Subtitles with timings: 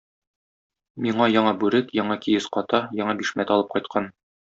[1.07, 4.15] Миңа яңа бүрек, яңа киез ката, яңа бишмәт алып кайткан.